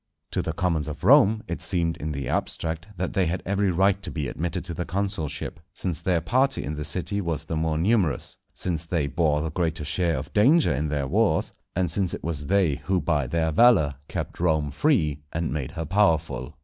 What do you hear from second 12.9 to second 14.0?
by their valour